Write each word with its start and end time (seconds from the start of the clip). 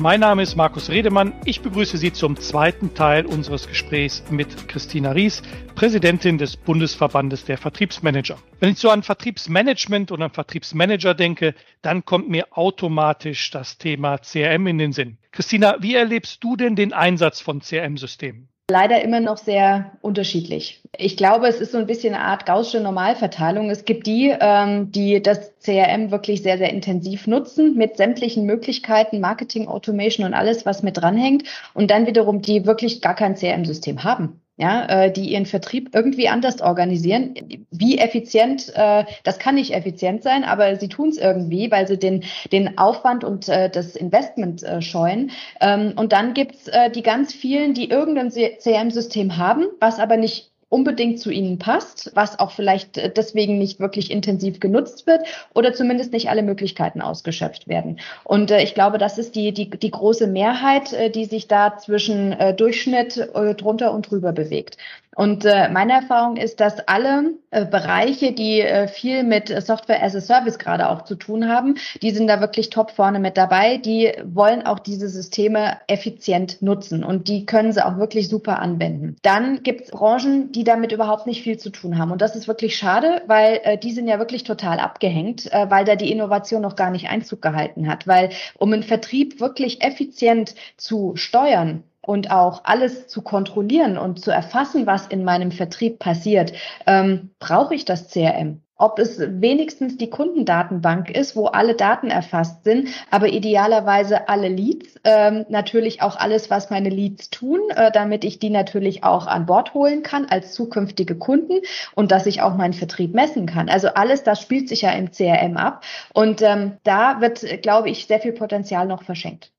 Mein 0.00 0.20
Name 0.20 0.44
ist 0.44 0.54
Markus 0.54 0.90
Redemann. 0.90 1.32
Ich 1.44 1.60
begrüße 1.60 1.98
Sie 1.98 2.12
zum 2.12 2.36
zweiten 2.36 2.94
Teil 2.94 3.26
unseres 3.26 3.66
Gesprächs 3.66 4.22
mit 4.30 4.68
Christina 4.68 5.10
Ries, 5.10 5.42
Präsidentin 5.74 6.38
des 6.38 6.56
Bundesverbandes 6.56 7.44
der 7.46 7.58
Vertriebsmanager. 7.58 8.38
Wenn 8.60 8.70
ich 8.70 8.78
so 8.78 8.90
an 8.90 9.02
Vertriebsmanagement 9.02 10.12
und 10.12 10.22
an 10.22 10.30
Vertriebsmanager 10.30 11.14
denke, 11.14 11.52
dann 11.82 12.04
kommt 12.04 12.28
mir 12.28 12.46
automatisch 12.56 13.50
das 13.50 13.76
Thema 13.78 14.18
CRM 14.18 14.68
in 14.68 14.78
den 14.78 14.92
Sinn. 14.92 15.18
Christina, 15.32 15.78
wie 15.80 15.96
erlebst 15.96 16.44
du 16.44 16.54
denn 16.54 16.76
den 16.76 16.92
Einsatz 16.92 17.40
von 17.40 17.60
CRM-Systemen? 17.60 18.48
Leider 18.70 19.02
immer 19.02 19.20
noch 19.20 19.38
sehr 19.38 19.92
unterschiedlich. 20.02 20.82
Ich 20.94 21.16
glaube, 21.16 21.46
es 21.46 21.58
ist 21.58 21.72
so 21.72 21.78
ein 21.78 21.86
bisschen 21.86 22.14
eine 22.14 22.22
Art 22.24 22.44
gaussische 22.44 22.80
Normalverteilung. 22.80 23.70
Es 23.70 23.86
gibt 23.86 24.06
die, 24.06 24.34
ähm, 24.38 24.92
die 24.92 25.22
das 25.22 25.58
CRM 25.60 26.10
wirklich 26.10 26.42
sehr, 26.42 26.58
sehr 26.58 26.70
intensiv 26.70 27.26
nutzen 27.26 27.76
mit 27.76 27.96
sämtlichen 27.96 28.44
Möglichkeiten, 28.44 29.20
Marketing, 29.20 29.68
Automation 29.68 30.26
und 30.26 30.34
alles, 30.34 30.66
was 30.66 30.82
mit 30.82 30.98
dranhängt. 30.98 31.44
Und 31.72 31.90
dann 31.90 32.06
wiederum 32.06 32.42
die 32.42 32.66
wirklich 32.66 33.00
gar 33.00 33.14
kein 33.14 33.36
CRM-System 33.36 34.04
haben 34.04 34.42
ja, 34.58 34.84
äh, 34.86 35.12
die 35.12 35.32
ihren 35.32 35.46
Vertrieb 35.46 35.94
irgendwie 35.94 36.28
anders 36.28 36.60
organisieren. 36.60 37.34
Wie 37.70 37.98
effizient, 37.98 38.72
äh, 38.74 39.04
das 39.22 39.38
kann 39.38 39.54
nicht 39.54 39.72
effizient 39.72 40.24
sein, 40.24 40.42
aber 40.42 40.76
sie 40.76 40.88
tun 40.88 41.10
es 41.10 41.16
irgendwie, 41.16 41.70
weil 41.70 41.86
sie 41.86 41.96
den, 41.96 42.24
den 42.50 42.76
Aufwand 42.76 43.22
und 43.22 43.48
äh, 43.48 43.70
das 43.70 43.94
Investment 43.94 44.64
äh, 44.64 44.82
scheuen. 44.82 45.30
Ähm, 45.60 45.92
und 45.94 46.12
dann 46.12 46.34
gibt's 46.34 46.66
äh, 46.66 46.90
die 46.90 47.02
ganz 47.02 47.32
vielen, 47.32 47.72
die 47.72 47.88
irgendein 47.88 48.30
CRM-System 48.30 49.36
haben, 49.36 49.66
was 49.78 50.00
aber 50.00 50.16
nicht 50.16 50.50
unbedingt 50.68 51.18
zu 51.18 51.30
ihnen 51.30 51.58
passt, 51.58 52.10
was 52.14 52.38
auch 52.38 52.50
vielleicht 52.50 52.98
äh, 52.98 53.10
deswegen 53.10 53.58
nicht 53.58 53.80
wirklich 53.80 54.10
intensiv 54.10 54.60
genutzt 54.60 55.06
wird 55.06 55.22
oder 55.54 55.72
zumindest 55.72 56.12
nicht 56.12 56.28
alle 56.28 56.42
Möglichkeiten 56.42 57.00
ausgeschöpft 57.00 57.68
werden. 57.68 58.00
Und 58.24 58.50
äh, 58.50 58.62
ich 58.62 58.74
glaube, 58.74 58.98
das 58.98 59.18
ist 59.18 59.34
die, 59.34 59.52
die, 59.52 59.70
die 59.70 59.90
große 59.90 60.26
Mehrheit, 60.26 60.92
äh, 60.92 61.10
die 61.10 61.24
sich 61.24 61.48
da 61.48 61.76
zwischen 61.78 62.36
Durchschnitt 62.56 63.30
drunter 63.34 63.92
und 63.92 64.10
drüber 64.10 64.32
bewegt. 64.32 64.76
Und 65.18 65.44
äh, 65.44 65.68
meine 65.68 65.94
Erfahrung 65.94 66.36
ist, 66.36 66.60
dass 66.60 66.78
alle 66.86 67.34
äh, 67.50 67.66
Bereiche, 67.66 68.30
die 68.30 68.60
äh, 68.60 68.86
viel 68.86 69.24
mit 69.24 69.48
Software 69.48 70.00
as 70.00 70.14
a 70.14 70.20
Service 70.20 70.60
gerade 70.60 70.88
auch 70.88 71.02
zu 71.02 71.16
tun 71.16 71.48
haben, 71.48 71.74
die 72.02 72.12
sind 72.12 72.28
da 72.28 72.40
wirklich 72.40 72.70
top 72.70 72.92
vorne 72.92 73.18
mit 73.18 73.36
dabei. 73.36 73.78
Die 73.78 74.12
wollen 74.22 74.64
auch 74.64 74.78
diese 74.78 75.08
Systeme 75.08 75.76
effizient 75.88 76.62
nutzen 76.62 77.02
und 77.02 77.26
die 77.26 77.46
können 77.46 77.72
sie 77.72 77.84
auch 77.84 77.98
wirklich 77.98 78.28
super 78.28 78.60
anwenden. 78.60 79.16
Dann 79.22 79.64
gibt 79.64 79.80
es 79.80 79.90
Branchen, 79.90 80.52
die 80.52 80.62
damit 80.62 80.92
überhaupt 80.92 81.26
nicht 81.26 81.42
viel 81.42 81.58
zu 81.58 81.70
tun 81.70 81.98
haben. 81.98 82.12
Und 82.12 82.22
das 82.22 82.36
ist 82.36 82.46
wirklich 82.46 82.76
schade, 82.76 83.22
weil 83.26 83.60
äh, 83.64 83.76
die 83.76 83.90
sind 83.90 84.06
ja 84.06 84.20
wirklich 84.20 84.44
total 84.44 84.78
abgehängt, 84.78 85.52
äh, 85.52 85.68
weil 85.68 85.84
da 85.84 85.96
die 85.96 86.12
Innovation 86.12 86.62
noch 86.62 86.76
gar 86.76 86.92
nicht 86.92 87.08
Einzug 87.08 87.42
gehalten 87.42 87.88
hat. 87.88 88.06
Weil 88.06 88.30
um 88.56 88.72
einen 88.72 88.84
Vertrieb 88.84 89.40
wirklich 89.40 89.82
effizient 89.82 90.54
zu 90.76 91.16
steuern, 91.16 91.82
und 92.08 92.30
auch 92.30 92.62
alles 92.64 93.06
zu 93.06 93.20
kontrollieren 93.20 93.98
und 93.98 94.18
zu 94.18 94.30
erfassen, 94.30 94.86
was 94.86 95.06
in 95.08 95.24
meinem 95.24 95.50
Vertrieb 95.50 95.98
passiert, 95.98 96.54
ähm, 96.86 97.32
brauche 97.38 97.74
ich 97.74 97.84
das 97.84 98.08
CRM. 98.08 98.62
Ob 98.76 98.98
es 98.98 99.18
wenigstens 99.20 99.98
die 99.98 100.08
Kundendatenbank 100.08 101.10
ist, 101.10 101.36
wo 101.36 101.46
alle 101.46 101.74
Daten 101.74 102.08
erfasst 102.08 102.64
sind, 102.64 102.88
aber 103.10 103.28
idealerweise 103.28 104.26
alle 104.30 104.48
Leads, 104.48 104.94
ähm, 105.04 105.44
natürlich 105.50 106.00
auch 106.00 106.16
alles, 106.16 106.48
was 106.48 106.70
meine 106.70 106.88
Leads 106.88 107.28
tun, 107.28 107.60
äh, 107.76 107.92
damit 107.92 108.24
ich 108.24 108.38
die 108.38 108.50
natürlich 108.50 109.04
auch 109.04 109.26
an 109.26 109.44
Bord 109.44 109.74
holen 109.74 110.02
kann 110.02 110.24
als 110.30 110.54
zukünftige 110.54 111.16
Kunden 111.16 111.60
und 111.94 112.10
dass 112.10 112.24
ich 112.24 112.40
auch 112.40 112.56
meinen 112.56 112.72
Vertrieb 112.72 113.14
messen 113.14 113.44
kann. 113.44 113.68
Also 113.68 113.88
alles, 113.88 114.22
das 114.22 114.40
spielt 114.40 114.70
sich 114.70 114.80
ja 114.80 114.92
im 114.92 115.10
CRM 115.10 115.58
ab 115.58 115.84
und 116.14 116.40
ähm, 116.40 116.78
da 116.84 117.20
wird, 117.20 117.44
glaube 117.60 117.90
ich, 117.90 118.06
sehr 118.06 118.20
viel 118.20 118.32
Potenzial 118.32 118.86
noch 118.86 119.02
verschenkt. 119.02 119.52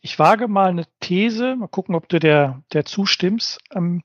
Ich 0.00 0.18
wage 0.18 0.48
mal 0.48 0.70
eine 0.70 0.86
These, 1.00 1.56
mal 1.56 1.68
gucken, 1.68 1.94
ob 1.94 2.08
du 2.08 2.18
der, 2.18 2.62
der 2.72 2.84
zustimmst, 2.84 3.58
ähm, 3.74 4.02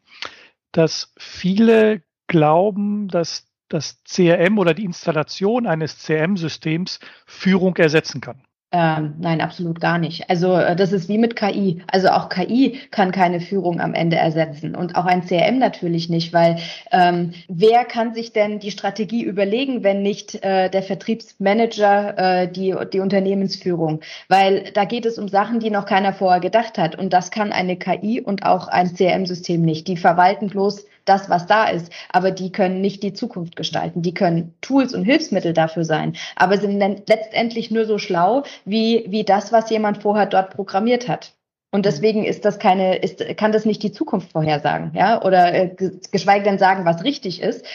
dass 0.72 1.14
viele 1.18 2.04
glauben, 2.28 3.08
dass 3.08 3.48
das 3.70 4.04
CRM 4.04 4.60
oder 4.60 4.74
die 4.74 4.86
Installation 4.86 5.66
eines 5.66 6.04
CRM-Systems 6.04 7.00
Führung 7.26 7.76
ersetzen 7.78 8.22
kann. 8.22 8.44
Ähm, 8.78 9.14
nein, 9.20 9.40
absolut 9.40 9.80
gar 9.80 9.98
nicht. 9.98 10.30
Also 10.30 10.54
äh, 10.54 10.76
das 10.76 10.92
ist 10.92 11.08
wie 11.08 11.18
mit 11.18 11.38
KI. 11.38 11.82
Also 11.90 12.10
auch 12.10 12.28
KI 12.28 12.82
kann 12.92 13.14
keine 13.14 13.40
Führung 13.40 13.80
am 13.80 13.94
Ende 13.94 14.18
ersetzen 14.18 14.76
und 14.76 14.98
auch 14.98 15.06
ein 15.06 15.26
CRM 15.26 15.60
natürlich 15.60 16.10
nicht, 16.10 16.34
weil 16.34 16.58
ähm, 16.92 17.32
wer 17.48 17.86
kann 17.86 18.14
sich 18.14 18.34
denn 18.34 18.60
die 18.60 18.72
Strategie 18.72 19.24
überlegen, 19.24 19.86
wenn 19.86 20.02
nicht 20.02 20.44
äh, 20.44 20.70
der 20.70 20.84
Vertriebsmanager 20.84 22.18
äh, 22.18 22.52
die, 22.52 22.76
die 22.92 23.00
Unternehmensführung? 23.00 24.02
Weil 24.28 24.72
da 24.74 24.84
geht 24.84 25.06
es 25.06 25.18
um 25.18 25.30
Sachen, 25.30 25.62
die 25.62 25.70
noch 25.70 25.86
keiner 25.86 26.12
vorher 26.12 26.42
gedacht 26.42 26.78
hat 26.78 27.00
und 27.00 27.14
das 27.14 27.32
kann 27.32 27.54
eine 27.54 27.78
KI 27.78 28.20
und 28.20 28.46
auch 28.46 28.68
ein 28.68 28.94
CRM-System 28.94 29.62
nicht. 29.62 29.88
Die 29.88 29.96
verwalten 29.96 30.48
bloß 30.48 30.86
das, 31.06 31.30
was 31.30 31.48
da 31.48 31.66
ist. 31.66 31.92
Aber 32.10 32.32
die 32.32 32.52
können 32.52 32.82
nicht 32.82 33.04
die 33.04 33.14
Zukunft 33.14 33.56
gestalten. 33.56 34.02
Die 34.02 34.14
können 34.14 34.54
Tools 34.62 34.94
und 34.94 35.04
Hilfsmittel 35.04 35.54
dafür 35.54 35.86
sein, 35.86 36.16
aber 36.36 36.58
sind 36.58 36.80
letztendlich 37.08 37.72
nur 37.72 37.86
so 37.86 37.98
schlau 37.98 38.44
wie, 38.66 39.06
wie 39.08 39.24
das, 39.24 39.52
was 39.52 39.70
jemand 39.70 40.02
vorher 40.02 40.26
dort 40.26 40.52
programmiert 40.52 41.08
hat. 41.08 41.34
Und 41.72 41.82
mhm. 41.82 41.84
deswegen 41.84 42.26
ist 42.26 42.46
das 42.46 42.60
keine, 42.60 42.98
ist, 42.98 43.24
kann 43.38 43.52
das 43.52 43.66
nicht 43.66 43.84
die 43.84 43.92
Zukunft 43.92 44.32
vorhersagen, 44.32 44.92
ja, 44.96 45.22
oder 45.22 45.54
äh, 45.54 45.76
geschweige 46.12 46.46
denn 46.46 46.58
sagen, 46.58 46.86
was 46.86 47.04
richtig 47.04 47.42
ist. 47.42 47.66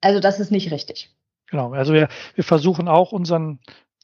Also 0.00 0.20
das 0.20 0.40
ist 0.40 0.50
nicht 0.50 0.70
richtig. 0.70 1.10
Genau. 1.50 1.72
Also 1.72 1.92
wir, 1.94 2.08
wir 2.34 2.44
versuchen 2.44 2.88
auch 2.88 3.12
unseren 3.12 3.60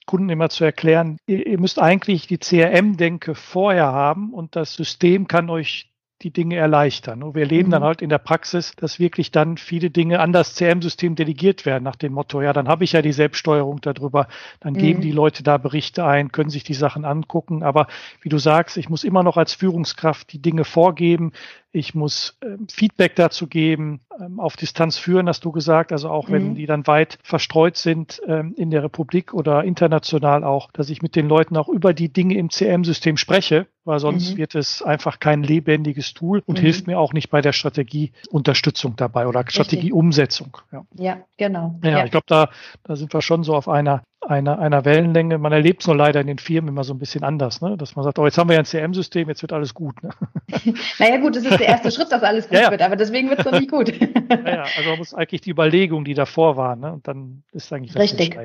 Kunden 0.06 0.28
immer 0.28 0.48
zu 0.48 0.64
erklären, 0.64 1.18
ihr, 1.26 1.46
ihr 1.46 1.58
müsst 1.58 1.80
eigentlich 1.80 2.26
die 2.26 2.38
CRM-Denke 2.38 3.34
vorher 3.34 3.86
haben 3.86 4.32
und 4.32 4.56
das 4.56 4.74
System 4.74 5.28
kann 5.28 5.50
euch 5.50 5.89
die 6.22 6.30
Dinge 6.30 6.56
erleichtern. 6.56 7.22
Und 7.22 7.34
wir 7.34 7.42
erleben 7.42 7.68
mhm. 7.68 7.72
dann 7.72 7.84
halt 7.84 8.02
in 8.02 8.10
der 8.10 8.18
Praxis, 8.18 8.74
dass 8.76 8.98
wirklich 8.98 9.30
dann 9.30 9.56
viele 9.56 9.90
Dinge 9.90 10.20
an 10.20 10.32
das 10.32 10.54
CM-System 10.54 11.14
delegiert 11.14 11.64
werden, 11.64 11.84
nach 11.84 11.96
dem 11.96 12.12
Motto, 12.12 12.42
ja, 12.42 12.52
dann 12.52 12.68
habe 12.68 12.84
ich 12.84 12.92
ja 12.92 13.02
die 13.02 13.12
Selbststeuerung 13.12 13.80
darüber, 13.80 14.28
dann 14.60 14.74
mhm. 14.74 14.78
geben 14.78 15.00
die 15.00 15.12
Leute 15.12 15.42
da 15.42 15.56
Berichte 15.56 16.04
ein, 16.04 16.30
können 16.32 16.50
sich 16.50 16.64
die 16.64 16.74
Sachen 16.74 17.04
angucken. 17.04 17.62
Aber 17.62 17.86
wie 18.20 18.28
du 18.28 18.38
sagst, 18.38 18.76
ich 18.76 18.88
muss 18.88 19.04
immer 19.04 19.22
noch 19.22 19.36
als 19.36 19.54
Führungskraft 19.54 20.32
die 20.32 20.42
Dinge 20.42 20.64
vorgeben, 20.64 21.32
ich 21.72 21.94
muss 21.94 22.36
ähm, 22.42 22.66
Feedback 22.68 23.14
dazu 23.14 23.46
geben, 23.46 24.00
ähm, 24.20 24.40
auf 24.40 24.56
Distanz 24.56 24.98
führen, 24.98 25.28
hast 25.28 25.44
du 25.44 25.52
gesagt. 25.52 25.92
Also 25.92 26.10
auch 26.10 26.30
wenn 26.30 26.50
mhm. 26.50 26.54
die 26.56 26.66
dann 26.66 26.86
weit 26.86 27.18
verstreut 27.22 27.76
sind 27.76 28.20
ähm, 28.26 28.54
in 28.56 28.70
der 28.70 28.82
Republik 28.82 29.32
oder 29.32 29.64
international 29.64 30.42
auch, 30.42 30.70
dass 30.72 30.90
ich 30.90 31.02
mit 31.02 31.14
den 31.14 31.28
Leuten 31.28 31.56
auch 31.56 31.68
über 31.68 31.94
die 31.94 32.12
Dinge 32.12 32.36
im 32.36 32.50
CM-System 32.50 33.16
spreche, 33.16 33.66
weil 33.84 34.00
sonst 34.00 34.32
mhm. 34.32 34.38
wird 34.38 34.54
es 34.54 34.82
einfach 34.82 35.20
kein 35.20 35.42
lebendiges 35.42 36.12
Tool 36.12 36.42
und 36.44 36.58
mhm. 36.58 36.62
hilft 36.62 36.86
mir 36.86 36.98
auch 36.98 37.12
nicht 37.12 37.30
bei 37.30 37.40
der 37.40 37.52
Strategieunterstützung 37.52 38.96
dabei 38.96 39.26
oder 39.26 39.44
Strategieumsetzung. 39.46 40.56
Ja. 40.72 40.84
ja, 40.94 41.18
genau. 41.36 41.78
Ja, 41.84 41.90
ja. 41.90 42.04
ich 42.04 42.10
glaube, 42.10 42.26
da, 42.26 42.50
da 42.82 42.96
sind 42.96 43.14
wir 43.14 43.22
schon 43.22 43.44
so 43.44 43.54
auf 43.54 43.68
einer 43.68 44.02
einer, 44.20 44.58
einer 44.58 44.84
Wellenlänge. 44.84 45.38
Man 45.38 45.52
erlebt 45.52 45.82
es 45.82 45.86
nur 45.86 45.96
leider 45.96 46.20
in 46.20 46.26
den 46.26 46.38
Firmen 46.38 46.68
immer 46.68 46.84
so 46.84 46.92
ein 46.92 46.98
bisschen 46.98 47.24
anders, 47.24 47.60
ne? 47.60 47.76
dass 47.76 47.96
man 47.96 48.04
sagt, 48.04 48.18
oh, 48.18 48.24
jetzt 48.26 48.36
haben 48.38 48.48
wir 48.48 48.54
ja 48.54 48.60
ein 48.60 48.66
CM-System, 48.66 49.28
jetzt 49.28 49.42
wird 49.42 49.52
alles 49.52 49.74
gut. 49.74 50.02
Ne? 50.02 50.10
Naja 50.98 51.16
gut, 51.18 51.36
das 51.36 51.44
ist 51.44 51.58
der 51.58 51.68
erste 51.68 51.90
Schritt, 51.90 52.12
dass 52.12 52.22
alles 52.22 52.44
gut 52.48 52.58
ja, 52.58 52.64
ja. 52.64 52.70
wird, 52.70 52.82
aber 52.82 52.96
deswegen 52.96 53.30
wird 53.30 53.40
es 53.40 53.44
noch 53.46 53.58
nicht 53.58 53.70
gut. 53.70 53.92
Naja, 54.28 54.64
also 54.76 54.90
man 54.90 54.98
muss 54.98 55.14
eigentlich 55.14 55.40
die 55.40 55.50
Überlegung, 55.50 56.04
die 56.04 56.14
davor 56.14 56.56
waren, 56.56 56.80
ne? 56.80 56.92
und 56.92 57.08
dann 57.08 57.42
ist 57.52 57.72
eigentlich 57.72 57.92
das 57.92 58.02
Richtig. 58.02 58.38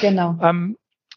Genau. 0.00 0.36
Ähm, 0.42 0.76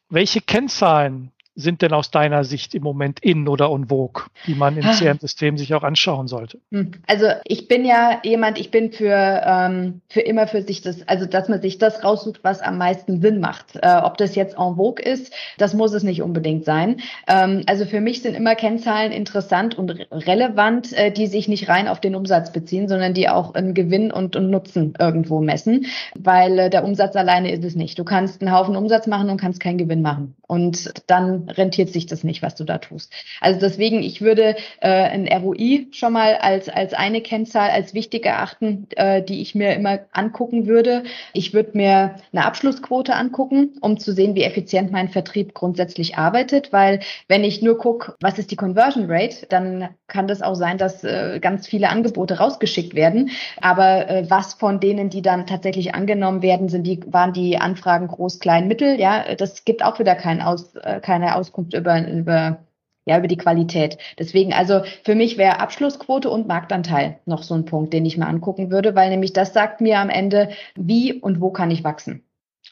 welche 0.10 0.42
Kennzahlen 0.42 1.32
sind 1.58 1.82
denn 1.82 1.92
aus 1.92 2.12
deiner 2.12 2.44
Sicht 2.44 2.76
im 2.76 2.84
Moment 2.84 3.20
in 3.20 3.48
oder 3.48 3.72
on 3.72 3.88
vogue, 3.90 4.26
die 4.46 4.54
man 4.54 4.78
im 4.78 4.86
ah. 4.86 4.94
CRM-System 4.94 5.58
sich 5.58 5.74
auch 5.74 5.84
anschauen 5.84 6.28
sollte? 6.28 6.60
Hm. 6.72 6.92
Also 7.08 7.26
ich 7.46 7.68
bin 7.68 7.84
ja 7.84 8.22
jemand, 8.24 8.60
ich 8.60 8.70
bin 8.70 8.92
für, 8.92 9.42
ähm, 9.44 10.02
für 10.08 10.22
immer 10.22 10.48
für 10.48 10.62
sich 10.62 10.82
das, 10.82 11.08
also 11.08 11.26
dass 11.26 11.50
man 11.50 11.60
sich 11.60 11.80
das 11.80 12.04
raussucht, 12.04 12.44
was 12.44 12.62
am 12.62 12.78
meisten 12.78 13.22
Sinn 13.22 13.40
macht. 13.40 13.76
Äh, 13.82 13.98
ob 14.04 14.18
das 14.18 14.36
jetzt 14.36 14.56
en 14.58 14.76
vogue 14.76 15.04
ist, 15.04 15.34
das 15.58 15.74
muss 15.74 15.94
es 15.94 16.04
nicht 16.04 16.22
unbedingt 16.22 16.64
sein. 16.64 17.02
Ähm, 17.28 17.64
also 17.66 17.86
für 17.86 18.02
mich 18.02 18.22
sind 18.22 18.36
immer 18.36 18.54
Kennzahlen 18.54 19.12
interessant 19.12 19.76
und 19.76 19.90
relevant, 20.12 20.94
äh, 20.94 21.12
die 21.12 21.26
sich 21.26 21.48
nicht 21.48 21.68
rein 21.70 21.88
auf 21.88 22.00
den 22.00 22.16
Umsatz 22.16 22.52
beziehen, 22.52 22.88
sondern 22.88 23.16
die 23.16 23.30
auch 23.30 23.56
einen 23.56 23.74
Gewinn 23.74 24.12
und, 24.12 24.36
und 24.36 24.52
Nutzen 24.52 24.94
irgendwo 25.00 25.42
messen, 25.42 25.88
weil 26.16 26.60
äh, 26.60 26.70
der 26.70 26.84
Umsatz 26.84 27.16
alleine 27.16 27.52
ist 27.52 27.64
es 27.64 27.76
nicht. 27.76 27.98
Du 27.98 28.04
kannst 28.04 28.42
einen 28.42 28.52
Haufen 28.52 28.76
Umsatz 28.76 29.08
machen 29.08 29.32
und 29.32 29.42
kannst 29.42 29.60
keinen 29.60 29.80
Gewinn 29.80 30.04
machen. 30.04 30.36
Und 30.46 30.94
dann 31.08 31.47
rentiert 31.50 31.90
sich 31.90 32.06
das 32.06 32.24
nicht, 32.24 32.42
was 32.42 32.56
du 32.56 32.64
da 32.64 32.78
tust. 32.78 33.12
Also 33.42 33.60
deswegen, 33.60 34.02
ich 34.04 34.22
würde 34.22 34.56
äh, 34.82 34.90
ein 34.90 35.28
ROI 35.28 35.88
schon 35.92 36.14
mal 36.14 36.36
als, 36.36 36.70
als 36.70 36.94
eine 36.94 37.22
Kennzahl 37.22 37.70
als 37.70 37.94
wichtig 37.94 38.26
erachten, 38.26 38.88
äh, 38.96 39.22
die 39.22 39.42
ich 39.42 39.56
mir 39.56 39.74
immer 39.74 40.00
angucken 40.12 40.68
würde. 40.68 41.04
Ich 41.34 41.54
würde 41.54 41.72
mir 41.74 42.16
eine 42.32 42.46
Abschlussquote 42.46 43.16
angucken, 43.16 43.78
um 43.82 44.00
zu 44.00 44.14
sehen, 44.14 44.36
wie 44.36 44.44
effizient 44.44 44.92
mein 44.92 45.10
Vertrieb 45.10 45.54
grundsätzlich 45.54 46.18
arbeitet, 46.18 46.74
weil 46.74 47.00
wenn 47.28 47.44
ich 47.44 47.62
nur 47.62 47.78
gucke, 47.78 48.16
was 48.22 48.40
ist 48.40 48.52
die 48.52 48.56
Conversion 48.56 49.06
Rate, 49.10 49.46
dann 49.50 49.90
kann 50.08 50.28
das 50.28 50.42
auch 50.42 50.56
sein, 50.56 50.78
dass 50.78 51.04
äh, 51.04 51.40
ganz 51.40 51.68
viele 51.68 51.90
Angebote 51.90 52.38
rausgeschickt 52.38 52.96
werden. 52.96 53.32
Aber 53.62 54.10
äh, 54.10 54.30
was 54.30 54.54
von 54.54 54.80
denen, 54.80 55.10
die 55.10 55.22
dann 55.22 55.46
tatsächlich 55.46 55.96
angenommen 55.96 56.42
werden, 56.42 56.70
sind 56.70 56.84
die, 56.84 57.00
waren 57.08 57.34
die 57.34 57.58
Anfragen 57.58 58.08
groß, 58.08 58.40
klein, 58.40 58.68
mittel? 58.68 59.00
Ja, 59.00 59.36
das 59.36 59.66
gibt 59.66 59.84
auch 59.84 60.00
wieder 60.00 60.16
kein 60.16 60.42
Aus, 60.42 60.76
äh, 60.76 61.00
keine 61.02 61.36
Auskunft 61.38 61.74
über, 61.74 62.08
über 62.08 62.60
ja, 63.08 63.18
über 63.18 63.28
die 63.28 63.38
Qualität. 63.38 63.98
Deswegen, 64.20 64.54
also 64.54 64.82
für 65.04 65.16
mich 65.16 65.38
wäre 65.38 65.62
Abschlussquote 65.62 66.30
und 66.30 66.48
Marktanteil 66.48 67.20
noch 67.26 67.42
so 67.42 67.56
ein 67.56 67.64
Punkt, 67.64 67.94
den 67.94 68.06
ich 68.06 68.18
mir 68.18 68.28
angucken 68.28 68.70
würde, 68.70 68.96
weil 68.96 69.10
nämlich 69.10 69.32
das 69.32 69.54
sagt 69.54 69.80
mir 69.80 70.00
am 70.00 70.10
Ende, 70.10 70.50
wie 70.76 71.14
und 71.14 71.40
wo 71.40 71.50
kann 71.52 71.72
ich 71.72 71.86
wachsen. 71.86 72.27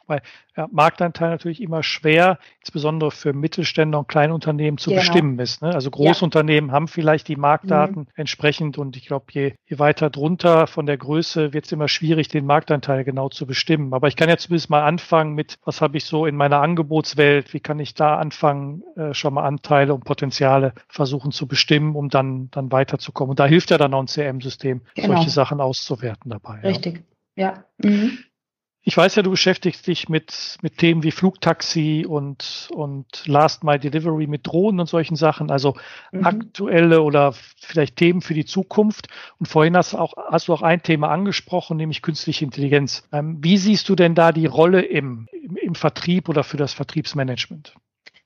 Weil 0.07 0.21
ja, 0.55 0.67
Marktanteil 0.71 1.29
natürlich 1.29 1.61
immer 1.61 1.83
schwer, 1.83 2.39
insbesondere 2.59 3.11
für 3.11 3.33
Mittelständler 3.33 3.99
und 3.99 4.07
Kleinunternehmen 4.07 4.77
zu 4.77 4.89
genau. 4.89 5.01
bestimmen 5.01 5.39
ist. 5.39 5.61
Ne? 5.61 5.73
Also 5.73 5.91
Großunternehmen 5.91 6.69
ja. 6.69 6.73
haben 6.73 6.87
vielleicht 6.87 7.27
die 7.27 7.35
Marktdaten 7.35 8.03
mhm. 8.03 8.07
entsprechend 8.15 8.77
und 8.77 8.95
ich 8.95 9.07
glaube, 9.07 9.25
je, 9.31 9.53
je 9.65 9.79
weiter 9.79 10.09
drunter 10.09 10.67
von 10.67 10.85
der 10.85 10.97
Größe 10.97 11.53
wird 11.53 11.65
es 11.65 11.71
immer 11.71 11.87
schwierig, 11.87 12.27
den 12.27 12.45
Marktanteil 12.45 13.03
genau 13.03 13.29
zu 13.29 13.45
bestimmen. 13.45 13.93
Aber 13.93 14.07
ich 14.07 14.15
kann 14.15 14.29
ja 14.29 14.37
zumindest 14.37 14.69
mal 14.69 14.83
anfangen 14.83 15.33
mit, 15.33 15.57
was 15.65 15.81
habe 15.81 15.97
ich 15.97 16.05
so 16.05 16.25
in 16.25 16.35
meiner 16.35 16.61
Angebotswelt, 16.61 17.53
wie 17.53 17.59
kann 17.59 17.79
ich 17.79 17.93
da 17.93 18.17
anfangen, 18.17 18.83
äh, 18.95 19.13
schon 19.13 19.33
mal 19.33 19.43
Anteile 19.43 19.93
und 19.93 20.05
Potenziale 20.05 20.73
versuchen 20.87 21.31
zu 21.31 21.47
bestimmen, 21.47 21.95
um 21.95 22.09
dann, 22.09 22.49
dann 22.51 22.71
weiterzukommen. 22.71 23.31
Und 23.31 23.39
da 23.39 23.45
hilft 23.45 23.71
ja 23.71 23.77
dann 23.77 23.93
auch 23.93 24.01
ein 24.01 24.07
CM-System, 24.07 24.81
genau. 24.95 25.15
solche 25.15 25.29
Sachen 25.29 25.59
auszuwerten 25.59 26.31
dabei. 26.31 26.59
Richtig, 26.61 27.03
ja. 27.35 27.65
ja. 27.83 27.89
Mhm. 27.89 28.19
Ich 28.87 28.95
weiß 28.95 29.15
ja, 29.15 29.23
du 29.23 29.31
beschäftigst 29.31 29.87
dich 29.87 30.09
mit, 30.09 30.59
mit 30.61 30.77
Themen 30.77 31.01
wie 31.01 31.09
Flugtaxi 31.09 32.05
und, 32.07 32.69
und 32.71 33.25
Last 33.25 33.63
Mile 33.63 33.79
Delivery 33.79 34.27
mit 34.27 34.45
Drohnen 34.45 34.79
und 34.79 34.87
solchen 34.87 35.15
Sachen, 35.15 35.49
also 35.49 35.75
mhm. 36.11 36.23
aktuelle 36.23 37.01
oder 37.01 37.33
vielleicht 37.57 37.95
Themen 37.95 38.21
für 38.21 38.35
die 38.35 38.45
Zukunft. 38.45 39.07
Und 39.39 39.47
vorhin 39.47 39.75
hast, 39.75 39.95
auch, 39.95 40.13
hast 40.29 40.49
du 40.49 40.53
auch 40.53 40.61
ein 40.61 40.83
Thema 40.83 41.09
angesprochen, 41.09 41.77
nämlich 41.77 42.03
künstliche 42.03 42.45
Intelligenz. 42.45 43.07
Ähm, 43.11 43.39
wie 43.41 43.57
siehst 43.57 43.89
du 43.89 43.95
denn 43.95 44.13
da 44.13 44.31
die 44.31 44.45
Rolle 44.45 44.81
im, 44.81 45.27
im, 45.31 45.57
im 45.57 45.73
Vertrieb 45.73 46.29
oder 46.29 46.43
für 46.43 46.57
das 46.57 46.73
Vertriebsmanagement? 46.73 47.73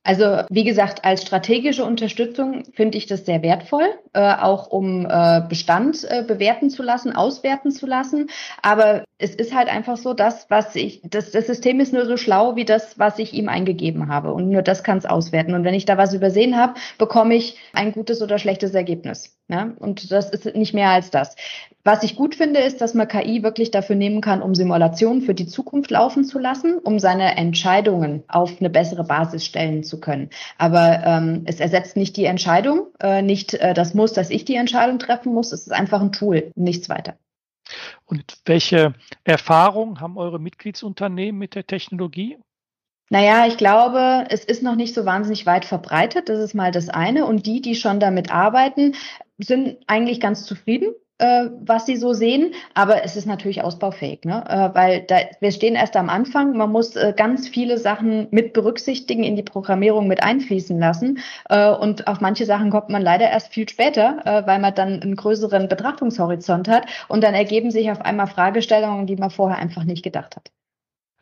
Also 0.10 0.42
wie 0.50 0.64
gesagt, 0.64 1.06
als 1.06 1.22
strategische 1.22 1.86
Unterstützung 1.86 2.64
finde 2.74 2.98
ich 2.98 3.06
das 3.06 3.28
sehr 3.28 3.44
wertvoll, 3.44 3.94
äh, 4.14 4.34
auch 4.38 4.66
um 4.66 5.06
äh, 5.06 5.44
Bestand 5.48 6.04
äh, 6.04 6.24
bewerten 6.24 6.72
zu 6.72 6.82
lassen, 6.82 7.16
auswerten 7.16 7.70
zu 7.70 7.86
lassen. 7.86 8.28
Aber 8.64 9.04
es 9.20 9.36
ist 9.36 9.54
halt 9.54 9.70
einfach 9.70 9.98
so, 9.98 10.16
das, 10.16 10.50
was 10.50 10.76
ich, 10.76 11.02
das, 11.04 11.30
das 11.30 11.46
System 11.46 11.80
ist 11.80 11.94
nur 11.94 12.08
so 12.08 12.18
schlau 12.18 12.56
wie 12.56 12.66
das, 12.66 12.98
was 12.98 13.20
ich 13.20 13.36
ihm 13.36 13.50
eingegeben 13.50 14.08
habe. 14.08 14.34
Und 14.34 14.50
nur 14.50 14.64
das 14.64 14.84
kann 14.84 14.98
es 14.98 15.06
auswerten. 15.06 15.54
Und 15.54 15.64
wenn 15.64 15.76
ich 15.76 15.86
da 15.86 15.96
was 16.00 16.16
übersehen 16.16 16.58
habe, 16.58 16.74
bekomme 16.98 17.36
ich 17.36 17.60
ein 17.74 17.92
gutes 17.92 18.24
oder 18.24 18.40
schlechtes 18.40 18.74
Ergebnis. 18.74 19.39
Ja? 19.50 19.74
Und 19.80 20.12
das 20.12 20.30
ist 20.30 20.56
nicht 20.56 20.74
mehr 20.74 20.90
als 20.90 21.10
das. 21.10 21.36
Was 21.84 22.04
ich 22.04 22.16
gut 22.16 22.36
finde, 22.36 22.60
ist, 22.60 22.82
dass 22.82 22.94
man 22.94 23.08
KI 23.08 23.42
wirklich 23.42 23.72
dafür 23.72 23.96
nehmen 23.96 24.22
kann, 24.22 24.42
um 24.42 24.54
Simulationen 24.54 25.22
für 25.24 25.34
die 25.34 25.48
Zukunft 25.48 25.90
laufen 25.90 26.24
zu 26.24 26.38
lassen, 26.38 26.78
um 26.78 27.00
seine 27.00 27.36
Entscheidungen 27.36 28.24
auf 28.28 28.60
eine 28.60 28.70
bessere 28.70 29.04
Basis 29.04 29.46
stellen 29.46 29.84
zu 29.84 30.00
können. 30.00 30.30
Aber 30.58 31.04
ähm, 31.04 31.44
es 31.46 31.60
ersetzt 31.60 31.98
nicht 31.98 32.16
die 32.16 32.26
Entscheidung, 32.26 32.88
äh, 33.00 33.22
nicht 33.24 33.56
äh, 33.56 33.74
das 33.74 33.94
muss, 33.96 34.14
dass 34.14 34.30
ich 34.30 34.46
die 34.46 34.56
Entscheidung 34.56 35.00
treffen 35.00 35.34
muss. 35.34 35.52
Es 35.52 35.62
ist 35.62 35.74
einfach 35.74 36.02
ein 36.02 36.12
Tool, 36.12 36.52
nichts 36.56 36.90
weiter. 36.90 37.18
Und 38.06 38.38
welche 38.46 38.94
Erfahrungen 39.24 40.00
haben 40.00 40.18
eure 40.18 40.40
Mitgliedsunternehmen 40.40 41.40
mit 41.40 41.56
der 41.56 41.66
Technologie? 41.66 42.38
Naja, 43.10 43.48
ich 43.48 43.58
glaube, 43.58 44.26
es 44.30 44.44
ist 44.46 44.64
noch 44.64 44.76
nicht 44.76 44.94
so 44.94 45.06
wahnsinnig 45.06 45.46
weit 45.46 45.66
verbreitet. 45.66 46.30
Das 46.30 46.40
ist 46.40 46.54
mal 46.54 46.72
das 46.72 46.90
eine. 46.90 47.26
Und 47.26 47.46
die, 47.46 47.62
die 47.62 47.76
schon 47.76 48.00
damit 48.00 48.32
arbeiten, 48.32 48.96
sind 49.40 49.78
eigentlich 49.88 50.20
ganz 50.20 50.46
zufrieden 50.46 50.94
äh, 51.20 51.50
was 51.60 51.86
sie 51.86 51.98
so 51.98 52.14
sehen, 52.14 52.54
aber 52.74 53.04
es 53.04 53.18
ist 53.18 53.26
natürlich 53.26 53.62
ausbaufähig, 53.62 54.24
ne? 54.24 54.42
äh, 54.48 54.74
weil 54.74 55.02
da, 55.02 55.18
wir 55.42 55.52
stehen 55.52 55.76
erst 55.76 55.98
am 55.98 56.10
Anfang. 56.10 56.56
Man 56.56 56.72
muss 56.72 56.96
äh, 56.96 57.14
ganz 57.16 57.50
viele 57.50 57.78
Sachen 57.78 58.30
mit 58.32 58.54
berücksichtigen, 58.54 59.26
in 59.26 59.36
die 59.36 59.44
Programmierung 59.44 60.08
mit 60.08 60.24
einfließen 60.24 60.80
lassen 60.80 61.20
und 61.50 62.08
auf 62.08 62.22
manche 62.22 62.46
Sachen 62.46 62.70
kommt 62.70 62.90
man 62.90 63.02
leider 63.02 63.30
erst 63.30 63.52
viel 63.54 63.68
später, 63.68 64.44
weil 64.46 64.60
man 64.60 64.74
dann 64.74 65.02
einen 65.02 65.16
größeren 65.16 65.68
Betrachtungshorizont 65.68 66.68
hat 66.70 66.86
und 67.08 67.24
dann 67.24 67.34
ergeben 67.34 67.72
sich 67.72 67.92
auf 67.92 68.02
einmal 68.02 68.28
Fragestellungen, 68.28 69.08
die 69.08 69.16
man 69.16 69.30
vorher 69.30 69.58
einfach 69.58 69.84
nicht 69.84 70.04
gedacht 70.04 70.36
hat. 70.36 70.52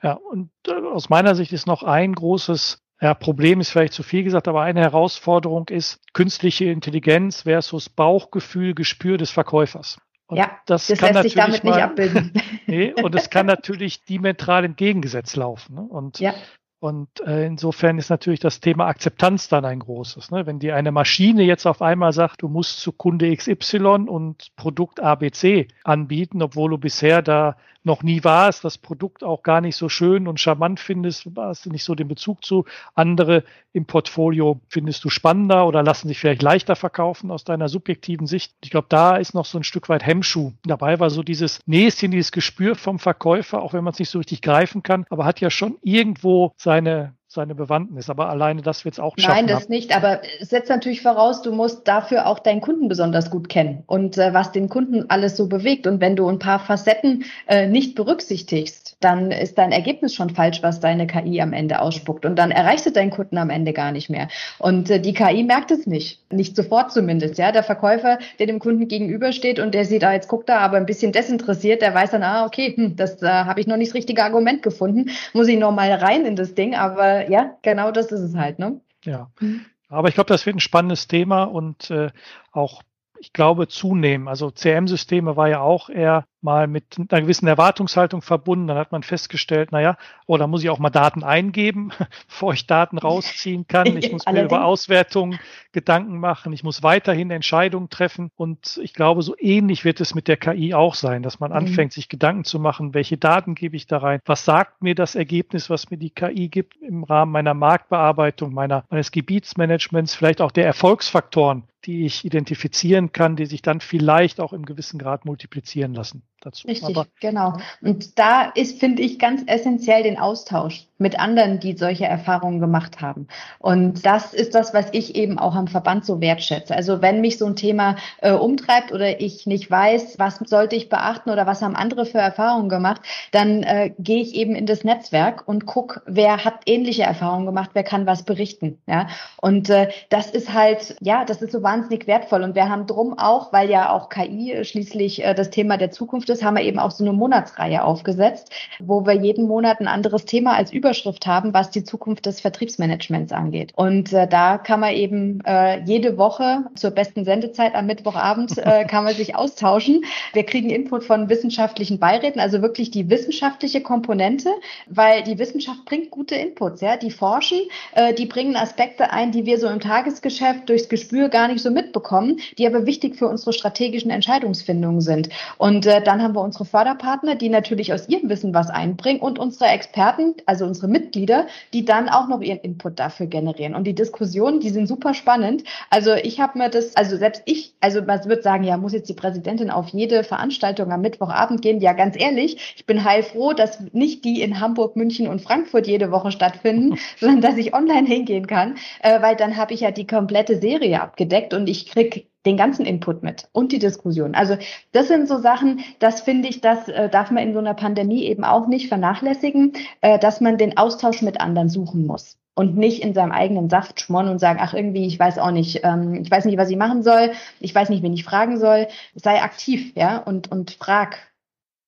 Ja, 0.02 0.14
und 0.14 0.52
äh, 0.68 0.74
aus 0.74 1.10
meiner 1.10 1.36
Sicht 1.36 1.54
ist 1.54 1.68
noch 1.68 1.84
ein 1.84 2.14
großes 2.14 2.82
ja, 3.00 3.14
Problem 3.14 3.60
ist 3.60 3.70
vielleicht 3.70 3.94
zu 3.94 4.02
viel 4.02 4.24
gesagt, 4.24 4.48
aber 4.48 4.64
eine 4.64 4.82
Herausforderung 4.82 5.68
ist 5.70 6.02
künstliche 6.14 6.66
Intelligenz 6.66 7.44
versus 7.44 7.90
Bauchgefühl, 7.90 8.74
Gespür 8.74 9.18
des 9.18 9.30
Verkäufers. 9.30 10.00
Und 10.26 10.38
ja, 10.38 10.52
das, 10.66 10.88
das 10.88 11.00
lässt 11.00 11.22
sich 11.22 11.36
damit 11.36 11.64
mal, 11.64 11.76
nicht 11.76 11.84
abbilden. 11.84 12.34
nee, 12.66 12.94
und 12.94 13.16
es 13.16 13.30
kann 13.30 13.46
natürlich 13.46 14.04
diametral 14.04 14.66
entgegengesetzt 14.66 15.36
laufen. 15.36 15.76
Ne? 15.76 15.82
Und 15.82 16.20
ja. 16.20 16.34
Und 16.80 17.22
äh, 17.22 17.48
insofern 17.48 17.98
ist 17.98 18.12
natürlich 18.12 18.40
das 18.40 18.60
Thema 18.60 18.86
Akzeptanz 18.86 19.48
dann 19.48 19.66
ein 19.66 19.80
großes. 19.80 20.30
Ne? 20.30 20.46
Wenn 20.46 20.60
dir 20.60 20.76
eine 20.76 20.92
Maschine 20.92 21.42
jetzt 21.42 21.66
auf 21.66 21.82
einmal 21.82 22.14
sagt, 22.14 22.44
du 22.44 22.50
musst 22.50 22.82
zu 22.82 22.92
Kunde 22.92 23.36
XY 23.36 24.06
und 24.08 24.56
Produkt 24.56 25.00
ABC 25.00 25.70
anbieten, 25.84 26.44
obwohl 26.44 26.70
du 26.70 26.78
bisher 26.78 27.24
da 27.24 27.58
noch 27.88 28.04
nie 28.04 28.24
warst, 28.24 28.64
das 28.64 28.78
Produkt 28.78 29.24
auch 29.24 29.42
gar 29.42 29.62
nicht 29.62 29.76
so 29.76 29.90
schön 29.90 30.28
und 30.28 30.40
charmant 30.40 30.80
findest, 30.80 31.28
hast 31.36 31.66
du 31.66 31.72
nicht 31.72 31.84
so 31.84 31.96
den 31.96 32.08
Bezug 32.08 32.46
zu. 32.46 32.66
Andere 32.94 33.44
im 33.74 33.86
Portfolio 33.86 34.60
findest 34.70 35.04
du 35.04 35.10
spannender 35.10 35.66
oder 35.66 35.82
lassen 35.82 36.08
sich 36.08 36.20
vielleicht 36.20 36.44
leichter 36.44 36.76
verkaufen 36.76 37.32
aus 37.32 37.44
deiner 37.44 37.70
subjektiven 37.70 38.28
Sicht. 38.28 38.54
Ich 38.64 38.70
glaube, 38.70 38.88
da 38.90 39.16
ist 39.16 39.34
noch 39.34 39.46
so 39.46 39.58
ein 39.58 39.64
Stück 39.64 39.90
weit 39.90 40.06
Hemmschuh. 40.06 40.52
Dabei 40.64 41.00
war 41.00 41.10
so 41.10 41.24
dieses 41.24 41.62
Näschen, 41.66 42.12
dieses 42.12 42.32
Gespür 42.32 42.76
vom 42.76 43.00
Verkäufer, 43.00 43.64
auch 43.64 43.74
wenn 43.74 43.84
man 43.84 43.94
es 43.94 44.00
nicht 44.00 44.12
so 44.12 44.20
richtig 44.20 44.44
greifen 44.44 44.84
kann, 44.84 45.06
aber 45.10 45.26
hat 45.26 45.40
ja 45.40 45.50
schon 45.50 45.78
irgendwo 45.82 46.54
seine 46.58 47.16
seine 47.38 47.56
Bewandtnis. 47.56 48.10
Aber 48.10 48.30
alleine 48.30 48.62
das 48.62 48.84
wird 48.84 48.96
es 48.96 49.00
auch 49.00 49.14
schaffen. 49.18 49.36
Nein, 49.36 49.48
das 49.48 49.70
nicht. 49.70 49.96
Aber 49.96 50.22
es 50.42 50.50
setzt 50.50 50.70
natürlich 50.70 51.02
voraus, 51.02 51.42
du 51.42 51.54
musst 51.54 51.88
dafür 51.88 52.26
auch 52.28 52.40
deinen 52.40 52.62
Kunden 52.62 52.90
besonders 52.90 53.30
gut 53.30 53.48
kennen 53.48 53.84
und 53.88 54.18
äh, 54.18 54.34
was 54.34 54.52
den 54.52 54.68
Kunden 54.68 55.10
alles 55.10 55.38
so 55.38 55.48
bewegt. 55.48 55.88
Und 55.88 56.02
wenn 56.02 56.16
du 56.16 56.28
ein 56.28 56.40
paar 56.40 56.60
Facetten 56.60 57.26
äh, 57.48 57.68
nicht 57.68 57.96
berücksichtigst, 57.96 58.87
dann 59.00 59.32
ist 59.32 59.58
dein 59.58 59.72
Ergebnis 59.72 60.16
schon 60.16 60.32
falsch, 60.32 60.64
was 60.64 60.80
deine 60.80 61.06
KI 61.06 61.42
am 61.42 61.54
Ende 61.54 61.82
ausspuckt. 61.82 62.26
Und 62.26 62.36
dann 62.38 62.50
erreichst 62.52 62.86
du 62.86 62.92
deinen 62.92 63.12
Kunden 63.12 63.38
am 63.38 63.50
Ende 63.50 63.74
gar 63.74 63.92
nicht 63.92 64.10
mehr. 64.10 64.28
Und 64.58 64.90
äh, 64.90 65.00
die 65.00 65.14
KI 65.14 65.44
merkt 65.44 65.70
es 65.72 65.86
nicht. 65.86 66.22
Nicht 66.32 66.56
sofort 66.56 66.92
zumindest. 66.92 67.38
Ja, 67.38 67.52
der 67.52 67.64
Verkäufer, 67.64 68.18
der 68.40 68.48
dem 68.48 68.60
Kunden 68.60 68.88
gegenübersteht 68.88 69.60
und 69.60 69.74
der 69.74 69.86
sieht, 69.86 70.04
ah, 70.04 70.14
jetzt 70.14 70.28
guckt 70.28 70.50
er 70.50 70.62
aber 70.62 70.78
ein 70.78 70.88
bisschen 70.88 71.12
desinteressiert, 71.12 71.82
der 71.82 71.94
weiß 71.94 72.12
dann, 72.12 72.24
ah, 72.24 72.46
okay, 72.46 72.74
hm, 72.76 72.96
das 72.96 73.22
äh, 73.22 73.28
habe 73.28 73.60
ich 73.60 73.68
noch 73.68 73.78
nicht 73.78 73.90
das 73.90 73.96
richtige 73.96 74.24
Argument 74.24 74.64
gefunden. 74.64 75.12
Muss 75.34 75.48
ich 75.48 75.60
noch 75.60 75.72
mal 75.72 75.92
rein 75.92 76.26
in 76.26 76.36
das 76.36 76.56
Ding. 76.56 76.76
Aber 76.76 77.30
ja, 77.30 77.56
genau 77.62 77.92
das 77.92 78.12
ist 78.12 78.22
es 78.22 78.36
halt, 78.36 78.58
ne? 78.58 78.82
Ja. 79.04 79.30
Mhm. 79.40 79.66
Aber 79.90 80.10
ich 80.10 80.16
glaube, 80.16 80.28
das 80.28 80.46
wird 80.46 80.56
ein 80.56 80.60
spannendes 80.60 81.08
Thema 81.08 81.44
und 81.44 81.90
äh, 81.92 82.10
auch 82.52 82.84
ich 83.20 83.34
glaube, 83.34 83.68
zunehmen. 83.68 84.28
Also 84.28 84.52
CM-Systeme 84.52 85.36
war 85.36 85.50
ja 85.50 85.62
auch 85.62 85.90
eher 85.90 86.26
mal 86.42 86.68
mit 86.68 86.98
einer 87.10 87.22
gewissen 87.22 87.48
Erwartungshaltung 87.48 88.22
verbunden. 88.22 88.68
Dann 88.68 88.78
hat 88.78 88.92
man 88.92 89.04
festgestellt, 89.04 89.72
naja, 89.72 89.98
oh, 90.28 90.38
da 90.38 90.48
muss 90.48 90.64
ich 90.64 90.70
auch 90.70 90.80
mal 90.80 90.90
Daten 90.90 91.24
eingeben, 91.24 91.92
bevor 92.28 92.54
ich 92.54 92.68
Daten 92.68 92.98
rausziehen 92.98 93.68
kann. 93.68 93.98
Ich 93.98 94.12
muss 94.12 94.26
mir 94.26 94.44
über 94.44 94.64
Auswertungen 94.64 95.40
Gedanken 95.72 96.20
machen. 96.20 96.54
Ich 96.54 96.64
muss 96.64 96.84
weiterhin 96.84 97.32
Entscheidungen 97.32 97.90
treffen. 97.90 98.32
Und 98.36 98.80
ich 98.82 98.94
glaube, 98.94 99.24
so 99.24 99.36
ähnlich 99.38 99.84
wird 99.84 100.00
es 100.00 100.16
mit 100.16 100.28
der 100.28 100.38
KI 100.38 100.74
auch 100.74 100.96
sein, 100.96 101.24
dass 101.24 101.40
man 101.40 101.52
mhm. 101.52 101.58
anfängt, 101.58 101.94
sich 101.94 102.08
Gedanken 102.08 102.46
zu 102.46 102.60
machen, 102.60 102.94
welche 102.94 103.18
Daten 103.18 103.56
gebe 103.56 103.76
ich 103.76 103.88
da 103.88 103.98
rein? 103.98 104.22
Was 104.26 104.46
sagt 104.46 104.82
mir 104.82 104.96
das 104.96 105.16
Ergebnis, 105.16 105.70
was 105.70 105.90
mir 105.90 105.98
die 105.98 106.12
KI 106.12 106.50
gibt 106.50 106.76
im 106.78 107.04
Rahmen 107.04 107.32
meiner 107.32 107.54
Marktbearbeitung, 107.54 108.54
meiner, 108.54 108.86
meines 108.90 109.12
Gebietsmanagements, 109.12 110.16
vielleicht 110.16 110.42
auch 110.42 110.52
der 110.52 110.66
Erfolgsfaktoren, 110.66 111.64
die 111.88 112.06
ich 112.06 112.26
identifizieren 112.26 113.12
kann, 113.14 113.36
die 113.38 113.46
sich 113.46 113.62
dann 113.62 113.80
vielleicht 113.80 114.40
auch 114.40 114.54
im 114.54 114.66
gewissen 114.66 115.00
Grad 115.00 115.26
multiplizieren 115.26 115.94
lassen. 115.94 116.22
Dazu. 116.42 116.68
Richtig, 116.68 116.96
Aber, 116.96 117.08
genau. 117.20 117.54
Und 117.82 118.20
da 118.20 118.44
ist, 118.44 118.80
finde 118.80 119.02
ich, 119.02 119.20
ganz 119.20 119.44
essentiell 119.48 120.04
den 120.04 120.20
Austausch 120.20 120.88
mit 120.98 121.20
anderen, 121.20 121.60
die 121.60 121.78
solche 121.78 122.06
Erfahrungen 122.06 122.60
gemacht 122.60 123.02
haben. 123.02 123.28
Und 123.60 124.06
das 124.06 124.34
ist 124.34 124.56
das, 124.56 124.74
was 124.74 124.88
ich 124.94 125.16
eben 125.16 125.38
auch 125.38 125.56
am 125.56 125.68
Verband 125.68 126.06
so 126.06 126.22
wertschätze. 126.22 126.76
Also 126.76 127.02
wenn 127.02 127.22
mich 127.22 127.38
so 127.38 127.46
ein 127.46 127.56
Thema 127.56 127.98
äh, 128.22 128.32
umtreibt 128.32 128.92
oder 128.92 129.20
ich 129.20 129.46
nicht 129.46 129.70
weiß, 129.70 130.18
was 130.18 130.40
sollte 130.46 130.76
ich 130.76 130.90
beachten 130.90 131.30
oder 131.30 131.46
was 131.46 131.62
haben 131.62 131.76
andere 131.76 132.06
für 132.06 132.18
Erfahrungen 132.18 132.70
gemacht, 132.70 133.02
dann 133.32 133.64
äh, 133.64 133.94
gehe 134.00 134.22
ich 134.22 134.34
eben 134.34 134.56
in 134.56 134.66
das 134.66 134.84
Netzwerk 134.84 135.48
und 135.48 135.66
gucke, 135.66 136.02
wer 136.06 136.44
hat 136.44 136.62
ähnliche 136.66 137.04
Erfahrungen 137.04 137.46
gemacht, 137.46 137.72
wer 137.74 137.84
kann 137.84 138.08
was 138.08 138.24
berichten. 138.24 138.80
Ja? 138.88 139.08
Und 139.40 139.70
äh, 139.70 139.90
das 140.10 140.32
ist 140.32 140.54
halt, 140.54 140.96
ja, 141.00 141.26
das 141.26 141.42
ist 141.42 141.52
so 141.52 141.62
wahnsinnig 141.62 142.08
wertvoll. 142.08 142.44
Und 142.44 142.56
wir 142.56 142.70
haben 142.70 142.88
drum 142.88 143.18
auch, 143.18 143.54
weil 143.54 143.70
ja 143.70 143.92
auch 143.92 144.10
KI 144.10 144.64
schließlich 144.64 145.24
äh, 145.24 145.36
das 145.36 145.52
Thema 145.52 145.78
der 145.78 145.92
Zukunft 145.92 146.27
ist, 146.30 146.44
haben 146.44 146.58
wir 146.58 146.64
eben 146.64 146.80
auch 146.80 146.92
so 146.92 147.04
eine 147.04 147.14
Monatsreihe 147.14 147.84
aufgesetzt, 147.84 148.52
wo 148.80 149.06
wir 149.06 149.14
jeden 149.14 149.48
Monat 149.48 149.80
ein 149.80 149.88
anderes 149.88 150.26
Thema 150.26 150.56
als 150.56 150.74
Über 150.74 150.88
Überschrift 150.88 151.28
haben, 151.28 151.54
was 151.54 151.70
die 151.70 151.84
Zukunft 151.84 152.26
des 152.26 152.40
Vertriebsmanagements 152.40 153.34
angeht. 153.34 153.74
Und 153.76 154.14
äh, 154.14 154.26
da 154.28 154.58
kann 154.58 154.80
man 154.80 154.94
eben 154.94 155.42
äh, 155.46 155.84
jede 155.84 156.18
Woche 156.18 156.64
zur 156.76 156.92
besten 156.92 157.26
Sendezeit 157.26 157.76
am 157.76 157.88
Mittwochabend 157.88 158.58
äh, 158.58 158.86
kann 158.90 159.04
man 159.04 159.14
sich 159.14 159.36
austauschen. 159.36 160.06
Wir 160.32 160.46
kriegen 160.46 160.70
Input 160.70 161.04
von 161.04 161.28
wissenschaftlichen 161.28 162.00
Beiräten, 162.00 162.40
also 162.40 162.62
wirklich 162.62 162.90
die 162.90 163.10
wissenschaftliche 163.10 163.82
Komponente, 163.82 164.50
weil 164.88 165.24
die 165.24 165.38
Wissenschaft 165.40 165.84
bringt 165.84 166.10
gute 166.10 166.36
Inputs, 166.36 166.80
ja, 166.80 166.96
die 166.96 167.12
forschen, 167.12 167.60
äh, 167.94 168.14
die 168.14 168.26
bringen 168.26 168.56
Aspekte 168.56 169.12
ein, 169.12 169.34
die 169.34 169.46
wir 169.46 169.60
so 169.60 169.68
im 169.68 169.82
Tagesgeschäft 169.82 170.70
durchs 170.70 170.88
Gespür 170.88 171.28
gar 171.28 171.50
nicht 171.50 171.62
so 171.62 171.70
mitbekommen, 171.70 172.40
die 172.58 172.66
aber 172.66 172.86
wichtig 172.86 173.18
für 173.18 173.28
unsere 173.28 173.52
strategischen 173.52 174.10
Entscheidungsfindungen 174.10 175.02
sind. 175.02 175.30
Und 175.58 175.86
äh, 175.86 176.02
dann 176.02 176.17
haben 176.22 176.36
wir 176.36 176.42
unsere 176.42 176.66
Förderpartner, 176.66 177.36
die 177.36 177.50
natürlich 177.50 177.94
aus 177.94 178.10
ihrem 178.10 178.30
Wissen 178.30 178.54
was 178.54 178.70
einbringen 178.70 179.20
und 179.20 179.38
unsere 179.38 179.70
Experten, 179.70 180.34
also 180.46 180.66
unsere 180.66 180.78
unsere 180.78 180.88
Mitglieder, 180.88 181.48
die 181.74 181.86
dann 181.86 182.10
auch 182.10 182.28
noch 182.28 182.42
ihren 182.42 182.60
Input 182.60 183.00
dafür 183.00 183.28
generieren. 183.28 183.76
Und 183.76 183.86
die 183.86 183.96
Diskussionen, 183.96 184.60
die 184.60 184.70
sind 184.70 184.88
super 184.88 185.14
spannend. 185.14 185.64
Also 185.90 186.14
ich 186.14 186.40
habe 186.40 186.58
mir 186.58 186.70
das, 186.70 186.96
also 186.96 187.18
selbst 187.18 187.42
ich, 187.46 187.74
also 187.82 188.02
man 188.02 188.24
wird 188.26 188.44
sagen, 188.44 188.64
ja, 188.64 188.78
muss 188.78 188.94
jetzt 188.94 189.10
die 189.10 189.14
Präsidentin 189.14 189.70
auf 189.70 189.90
jede 189.90 190.24
Veranstaltung 190.24 190.92
am 190.92 191.02
Mittwochabend 191.02 191.62
gehen? 191.62 191.82
Ja, 191.82 191.94
ganz 191.94 192.20
ehrlich, 192.20 192.76
ich 192.76 192.86
bin 192.86 193.04
heilfroh, 193.04 193.54
dass 193.54 193.80
nicht 193.92 194.24
die 194.26 194.42
in 194.42 194.60
Hamburg, 194.60 194.96
München 194.96 195.28
und 195.28 195.42
Frankfurt 195.42 195.88
jede 195.88 196.12
Woche 196.12 196.32
stattfinden, 196.32 196.98
sondern 197.20 197.42
dass 197.42 197.58
ich 197.58 197.74
online 197.74 198.08
hingehen 198.08 198.48
kann, 198.48 198.76
äh, 199.02 199.22
weil 199.22 199.36
dann 199.36 199.58
habe 199.58 199.74
ich 199.74 199.82
ja 199.82 199.92
die 199.92 200.08
komplette 200.08 200.60
Serie 200.60 201.02
abgedeckt 201.02 201.54
und 201.54 201.68
ich 201.68 201.88
krieg 201.88 202.28
den 202.48 202.58
ganzen 202.58 202.86
Input 202.86 203.22
mit 203.22 203.48
und 203.52 203.72
die 203.72 203.80
Diskussion. 203.80 204.34
Also 204.34 204.58
das 204.94 205.08
sind 205.08 205.28
so 205.28 205.38
Sachen, 205.38 205.82
das 206.00 206.22
finde 206.22 206.48
ich, 206.48 206.62
das 206.62 206.88
äh, 206.88 207.10
darf 207.10 207.30
man 207.30 207.44
in 207.44 207.54
so 207.54 207.60
einer 207.60 207.74
Pandemie 207.74 208.24
eben 208.24 208.44
auch 208.44 208.68
nicht 208.68 208.88
vernachlässigen, 208.88 209.74
äh, 210.02 210.18
dass 210.18 210.42
man 210.42 210.58
den 210.58 210.78
Austausch 210.78 211.22
mit 211.22 211.42
anderen 211.42 211.70
suchen 211.70 212.08
muss 212.08 212.38
und 212.56 212.76
nicht 212.76 213.04
in 213.04 213.14
seinem 213.14 213.32
eigenen 213.32 213.70
Saft 213.70 214.00
schmonnen 214.00 214.32
und 214.32 214.40
sagen, 214.40 214.60
ach 214.62 214.74
irgendwie, 214.74 215.06
ich 215.06 215.20
weiß 215.20 215.38
auch 215.38 215.52
nicht, 215.52 215.82
ähm, 215.84 216.16
ich 216.16 216.32
weiß 216.32 216.46
nicht, 216.46 216.58
was 216.58 216.70
ich 216.70 216.78
machen 216.78 217.04
soll, 217.04 217.34
ich 217.60 217.76
weiß 217.76 217.90
nicht, 217.90 218.02
wen 218.02 218.14
ich 218.14 218.24
fragen 218.24 218.58
soll. 218.58 218.88
Sei 219.14 219.42
aktiv, 219.44 219.92
ja, 219.96 220.18
und, 220.18 220.52
und 220.52 220.72
frag, 220.72 221.20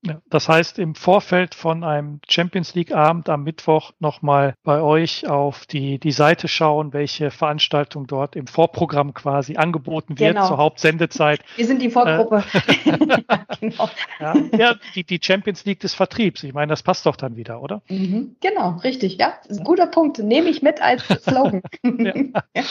ja, 0.01 0.21
das 0.29 0.47
heißt, 0.47 0.79
im 0.79 0.95
Vorfeld 0.95 1.55
von 1.55 1.83
einem 1.83 2.21
Champions 2.27 2.73
League 2.73 2.93
Abend 2.93 3.27
am 3.27 3.43
Mittwoch 3.43 3.91
nochmal 3.99 4.55
bei 4.63 4.81
euch 4.81 5.27
auf 5.27 5.65
die, 5.65 5.99
die 5.99 6.13
Seite 6.13 6.47
schauen, 6.47 6.93
welche 6.93 7.31
Veranstaltung 7.31 8.07
dort 8.07 8.37
im 8.37 8.47
Vorprogramm 8.47 9.13
quasi 9.13 9.57
angeboten 9.57 10.17
wird 10.17 10.35
genau. 10.35 10.47
zur 10.47 10.57
Hauptsendezeit. 10.57 11.41
Wir 11.57 11.65
sind 11.65 11.81
die 11.81 11.89
Vorgruppe. 11.89 12.43
genau. 13.59 13.89
ja, 14.19 14.35
ja, 14.57 14.75
die, 14.95 15.03
die 15.03 15.19
Champions 15.21 15.65
League 15.65 15.81
des 15.81 15.93
Vertriebs. 15.93 16.43
Ich 16.43 16.53
meine, 16.53 16.69
das 16.69 16.81
passt 16.81 17.05
doch 17.05 17.17
dann 17.17 17.35
wieder, 17.35 17.61
oder? 17.61 17.81
Mhm, 17.89 18.37
genau, 18.39 18.77
richtig. 18.77 19.17
Ja, 19.17 19.33
guter 19.65 19.87
Punkt. 19.87 20.19
Nehme 20.19 20.49
ich 20.49 20.61
mit 20.61 20.81
als 20.81 21.05
Slogan. 21.07 21.61
ja. 22.53 22.63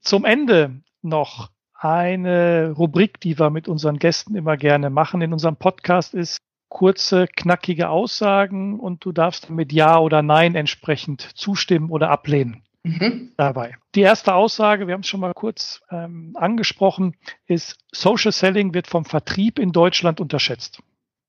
Zum 0.00 0.24
Ende 0.24 0.80
noch 1.02 1.50
eine 1.78 2.72
Rubrik, 2.72 3.20
die 3.20 3.38
wir 3.38 3.50
mit 3.50 3.68
unseren 3.68 3.98
Gästen 3.98 4.34
immer 4.34 4.56
gerne 4.56 4.90
machen 4.90 5.20
in 5.20 5.32
unserem 5.32 5.56
Podcast, 5.56 6.14
ist 6.14 6.40
kurze, 6.68 7.26
knackige 7.26 7.88
Aussagen 7.88 8.78
und 8.78 9.04
du 9.04 9.12
darfst 9.12 9.50
mit 9.50 9.72
Ja 9.72 9.98
oder 9.98 10.22
Nein 10.22 10.54
entsprechend 10.54 11.22
zustimmen 11.22 11.90
oder 11.90 12.10
ablehnen. 12.10 12.62
Mhm. 12.82 13.32
Dabei. 13.36 13.76
Die 13.94 14.02
erste 14.02 14.34
Aussage, 14.34 14.86
wir 14.86 14.94
haben 14.94 15.00
es 15.00 15.08
schon 15.08 15.20
mal 15.20 15.34
kurz 15.34 15.82
ähm, 15.90 16.36
angesprochen, 16.38 17.16
ist, 17.46 17.78
Social 17.92 18.30
Selling 18.30 18.74
wird 18.74 18.86
vom 18.86 19.04
Vertrieb 19.04 19.58
in 19.58 19.72
Deutschland 19.72 20.20
unterschätzt. 20.20 20.80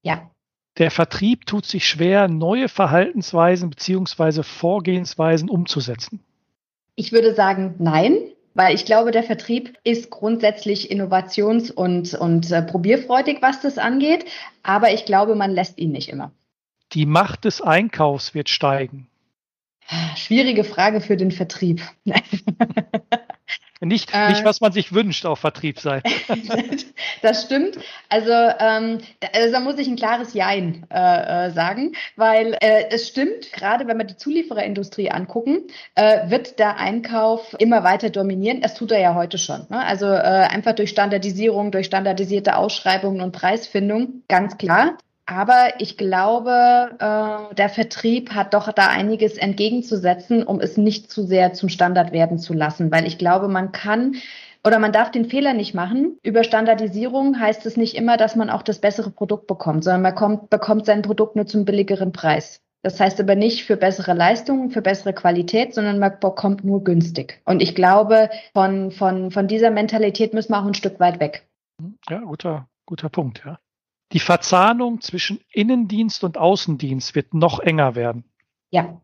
Ja. 0.03 0.29
Der 0.77 0.91
Vertrieb 0.91 1.47
tut 1.47 1.65
sich 1.65 1.87
schwer, 1.87 2.27
neue 2.27 2.69
Verhaltensweisen 2.69 3.71
beziehungsweise 3.71 4.43
Vorgehensweisen 4.43 5.49
umzusetzen. 5.49 6.23
Ich 6.95 7.11
würde 7.11 7.33
sagen, 7.33 7.75
nein 7.79 8.17
weil 8.57 8.73
ich 8.73 8.85
glaube, 8.85 9.11
der 9.11 9.21
Vertrieb 9.21 9.77
ist 9.83 10.09
grundsätzlich 10.09 10.91
innovations- 10.91 11.71
und, 11.71 12.15
und 12.15 12.51
äh, 12.51 12.63
probierfreudig, 12.63 13.37
was 13.41 13.61
das 13.61 13.77
angeht, 13.77 14.25
aber 14.63 14.91
ich 14.91 15.05
glaube, 15.05 15.35
man 15.35 15.51
lässt 15.51 15.77
ihn 15.77 15.91
nicht 15.91 16.09
immer. 16.09 16.31
Die 16.93 17.05
Macht 17.05 17.45
des 17.45 17.61
Einkaufs 17.61 18.33
wird 18.33 18.49
steigen. 18.49 19.07
Schwierige 20.15 20.63
Frage 20.63 21.01
für 21.01 21.17
den 21.17 21.31
Vertrieb. 21.31 21.81
Nicht, 23.81 24.11
äh, 24.13 24.29
nicht, 24.29 24.43
was 24.43 24.59
man 24.59 24.71
sich 24.71 24.93
wünscht 24.93 25.25
auf 25.25 25.39
Vertriebsseite. 25.39 26.09
das 27.21 27.43
stimmt. 27.43 27.77
Also, 28.09 28.31
ähm, 28.31 28.99
da, 29.19 29.27
also 29.33 29.51
da 29.51 29.59
muss 29.59 29.77
ich 29.77 29.87
ein 29.87 29.95
klares 29.95 30.33
Jein 30.33 30.85
äh, 30.89 31.47
äh, 31.47 31.51
sagen, 31.51 31.93
weil 32.15 32.57
äh, 32.59 32.85
es 32.89 33.07
stimmt, 33.07 33.51
gerade 33.53 33.87
wenn 33.87 33.97
wir 33.97 34.05
die 34.05 34.17
Zuliefererindustrie 34.17 35.11
angucken, 35.11 35.67
äh, 35.95 36.29
wird 36.29 36.57
der 36.59 36.77
Einkauf 36.77 37.55
immer 37.59 37.83
weiter 37.83 38.09
dominieren. 38.09 38.61
Das 38.61 38.73
tut 38.73 38.91
er 38.91 38.99
ja 38.99 39.13
heute 39.13 39.37
schon. 39.37 39.67
Ne? 39.69 39.85
Also 39.85 40.07
äh, 40.07 40.47
einfach 40.47 40.73
durch 40.73 40.89
Standardisierung, 40.89 41.71
durch 41.71 41.85
standardisierte 41.85 42.55
Ausschreibungen 42.55 43.21
und 43.21 43.31
Preisfindung, 43.31 44.23
ganz 44.27 44.57
klar. 44.57 44.97
Aber 45.27 45.73
ich 45.79 45.97
glaube, 45.97 46.91
äh, 46.99 47.53
der 47.55 47.69
Vertrieb 47.69 48.33
hat 48.33 48.53
doch 48.53 48.71
da 48.71 48.87
einiges 48.87 49.37
entgegenzusetzen, 49.37 50.41
um 50.41 50.61
es 50.61 50.77
nicht 50.77 51.11
zu 51.11 51.21
sehr 51.23 51.51
zum 51.51 51.67
Standard 51.67 52.13
werden 52.13 52.39
zu 52.39 52.53
lassen, 52.53 52.91
weil 52.91 53.05
ich 53.05 53.17
glaube, 53.17 53.49
man 53.49 53.73
kann 53.73 54.15
oder 54.63 54.79
man 54.79 54.93
darf 54.93 55.11
den 55.11 55.25
Fehler 55.25 55.53
nicht 55.53 55.73
machen. 55.73 56.17
Über 56.23 56.43
Standardisierung 56.43 57.39
heißt 57.39 57.65
es 57.65 57.75
nicht 57.77 57.95
immer, 57.95 58.15
dass 58.15 58.35
man 58.37 58.49
auch 58.49 58.63
das 58.63 58.79
bessere 58.79 59.11
Produkt 59.11 59.47
bekommt, 59.47 59.83
sondern 59.83 60.01
man 60.01 60.15
kommt, 60.15 60.49
bekommt 60.49 60.85
sein 60.85 61.01
Produkt 61.01 61.35
nur 61.35 61.45
zum 61.45 61.65
billigeren 61.65 62.13
Preis. 62.13 62.61
Das 62.81 62.99
heißt 62.99 63.19
aber 63.19 63.35
nicht 63.35 63.65
für 63.65 63.75
bessere 63.75 64.13
Leistungen, 64.13 64.71
für 64.71 64.81
bessere 64.81 65.11
Qualität, 65.13 65.73
sondern 65.73 65.99
man 65.99 66.19
bekommt 66.21 66.63
nur 66.63 66.85
günstig. 66.85 67.41
Und 67.43 67.61
ich 67.61 67.75
glaube, 67.75 68.29
von, 68.53 68.91
von, 68.91 69.31
von 69.31 69.47
dieser 69.47 69.71
Mentalität 69.71 70.33
müssen 70.33 70.53
wir 70.53 70.61
auch 70.61 70.65
ein 70.65 70.73
Stück 70.73 70.99
weit 71.01 71.19
weg. 71.19 71.47
Ja, 72.09 72.19
guter, 72.19 72.67
guter 72.85 73.09
Punkt, 73.09 73.43
ja. 73.45 73.59
Die 74.13 74.19
Verzahnung 74.19 75.01
zwischen 75.01 75.39
Innendienst 75.51 76.23
und 76.23 76.37
Außendienst 76.37 77.13
wird 77.15 77.33
noch 77.33 77.59
enger 77.59 77.95
werden. 77.95 78.23
Ja, 78.71 79.01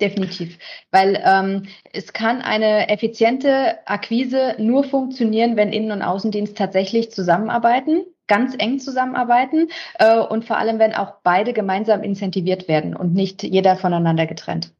definitiv. 0.00 0.58
Weil 0.90 1.22
ähm, 1.24 1.66
es 1.92 2.12
kann 2.12 2.40
eine 2.40 2.88
effiziente 2.88 3.86
Akquise 3.86 4.56
nur 4.58 4.84
funktionieren, 4.84 5.56
wenn 5.56 5.72
Innen- 5.72 5.92
und 5.92 6.02
Außendienst 6.02 6.56
tatsächlich 6.56 7.12
zusammenarbeiten, 7.12 8.06
ganz 8.28 8.54
eng 8.58 8.78
zusammenarbeiten 8.78 9.68
äh, 9.98 10.18
und 10.18 10.46
vor 10.46 10.56
allem, 10.56 10.78
wenn 10.78 10.94
auch 10.94 11.16
beide 11.22 11.52
gemeinsam 11.52 12.02
incentiviert 12.02 12.66
werden 12.66 12.96
und 12.96 13.12
nicht 13.12 13.42
jeder 13.42 13.76
voneinander 13.76 14.26
getrennt. 14.26 14.72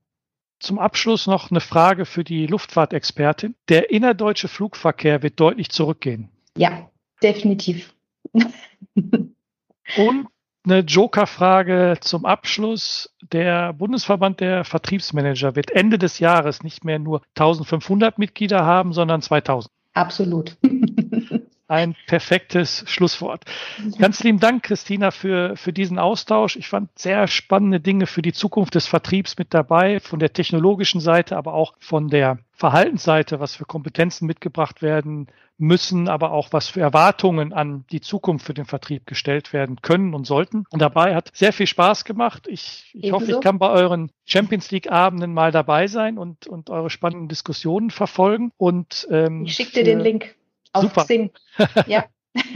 Zum 0.58 0.78
Abschluss 0.78 1.26
noch 1.26 1.50
eine 1.50 1.60
Frage 1.60 2.04
für 2.04 2.22
die 2.22 2.46
Luftfahrtexpertin. 2.46 3.54
Der 3.68 3.90
innerdeutsche 3.90 4.48
Flugverkehr 4.48 5.22
wird 5.22 5.40
deutlich 5.40 5.70
zurückgehen. 5.70 6.28
Ja, 6.56 6.90
definitiv. 7.22 7.94
Und 9.96 10.28
eine 10.64 10.80
Joker-Frage 10.80 11.96
zum 12.00 12.26
Abschluss. 12.26 13.14
Der 13.32 13.72
Bundesverband 13.72 14.40
der 14.40 14.64
Vertriebsmanager 14.64 15.56
wird 15.56 15.70
Ende 15.70 15.98
des 15.98 16.18
Jahres 16.18 16.62
nicht 16.62 16.84
mehr 16.84 16.98
nur 16.98 17.22
1500 17.36 18.18
Mitglieder 18.18 18.64
haben, 18.64 18.92
sondern 18.92 19.22
2000. 19.22 19.72
Absolut. 19.94 20.56
Ein 21.66 21.94
perfektes 22.08 22.82
Schlusswort. 22.88 23.44
Ganz 23.98 24.24
lieben 24.24 24.40
Dank, 24.40 24.64
Christina, 24.64 25.12
für, 25.12 25.54
für 25.56 25.72
diesen 25.72 26.00
Austausch. 26.00 26.56
Ich 26.56 26.68
fand 26.68 26.90
sehr 26.98 27.28
spannende 27.28 27.78
Dinge 27.78 28.06
für 28.06 28.22
die 28.22 28.32
Zukunft 28.32 28.74
des 28.74 28.88
Vertriebs 28.88 29.38
mit 29.38 29.54
dabei, 29.54 30.00
von 30.00 30.18
der 30.18 30.32
technologischen 30.32 31.00
Seite, 31.00 31.36
aber 31.36 31.54
auch 31.54 31.74
von 31.78 32.08
der 32.08 32.38
Verhaltensseite, 32.50 33.38
was 33.38 33.54
für 33.54 33.66
Kompetenzen 33.66 34.26
mitgebracht 34.26 34.82
werden 34.82 35.28
müssen, 35.60 36.08
aber 36.08 36.32
auch 36.32 36.52
was 36.52 36.68
für 36.68 36.80
Erwartungen 36.80 37.52
an 37.52 37.84
die 37.92 38.00
Zukunft 38.00 38.46
für 38.46 38.54
den 38.54 38.64
Vertrieb 38.64 39.06
gestellt 39.06 39.52
werden 39.52 39.82
können 39.82 40.14
und 40.14 40.26
sollten. 40.26 40.64
Und 40.70 40.80
dabei 40.80 41.14
hat 41.14 41.30
sehr 41.34 41.52
viel 41.52 41.66
Spaß 41.66 42.04
gemacht. 42.04 42.46
Ich, 42.48 42.90
ich 42.94 43.12
hoffe, 43.12 43.30
ich 43.30 43.40
kann 43.40 43.58
bei 43.58 43.68
euren 43.68 44.10
Champions 44.24 44.70
League 44.70 44.90
Abenden 44.90 45.34
mal 45.34 45.52
dabei 45.52 45.86
sein 45.86 46.18
und, 46.18 46.46
und 46.46 46.70
eure 46.70 46.88
spannenden 46.88 47.28
Diskussionen 47.28 47.90
verfolgen. 47.90 48.52
Und 48.56 49.06
ähm, 49.10 49.44
ich 49.44 49.54
schicke 49.54 49.72
dir 49.72 49.84
den 49.84 50.00
Link 50.00 50.34
auf 50.72 50.82
super. 50.82 51.04
Xing. 51.04 51.30
Ja. 51.86 52.06